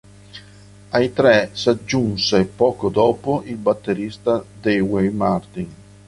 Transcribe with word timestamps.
Ai 0.89 1.13
tre 1.13 1.51
si 1.53 1.69
aggiunse 1.69 2.45
poco 2.47 2.89
dopo 2.89 3.43
il 3.45 3.57
batterista 3.57 4.43
Dewey 4.59 5.09
Martin. 5.11 5.73